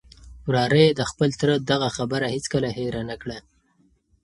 [0.47, 3.37] وراره یې د خپل تره دغه خبره هیڅکله هېره نه کړه.